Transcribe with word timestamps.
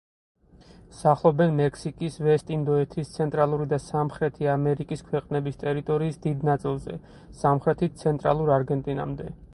სახლობენ 0.99 1.51
მექსიკის, 1.57 2.15
ვესტ-ინდოეთის, 2.27 3.11
ცენტრალური 3.19 3.69
და 3.75 3.79
სამხრეთი 3.83 4.49
ამერიკის 4.55 5.05
ქვეყნების 5.13 5.63
ტერიტორიის 5.67 6.19
დიდ 6.27 6.49
ნაწილზე, 6.51 6.99
სამხრეთით 7.45 8.05
ცენტრალურ 8.05 8.55
არგენტინამდე. 8.61 9.35